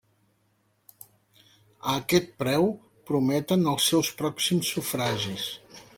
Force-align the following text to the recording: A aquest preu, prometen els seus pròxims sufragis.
A 1.91 1.93
aquest 1.95 2.33
preu, 2.43 2.67
prometen 3.11 3.69
els 3.75 3.87
seus 3.93 4.13
pròxims 4.23 4.73
sufragis. 4.77 5.47